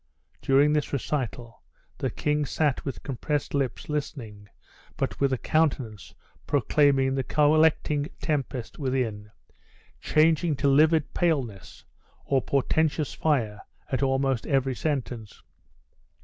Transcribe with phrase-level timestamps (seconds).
[0.41, 1.61] During this recital
[1.99, 4.49] the king sat with compressed lips listening,
[4.97, 6.15] but with a countenance
[6.47, 9.29] proclaiming the collecting tempest within
[9.99, 11.85] changing to livid paleness
[12.25, 13.61] or portentous fire,
[13.91, 15.43] at almost every sentence.